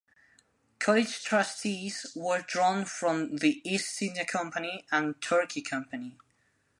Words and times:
College 0.79 1.23
trustees 1.23 2.07
were 2.15 2.41
drawn 2.41 2.85
from 2.85 3.35
the 3.35 3.61
East 3.63 4.01
India 4.01 4.25
Company 4.25 4.83
and 4.91 5.21
Turkey 5.21 5.61
Company. 5.61 6.17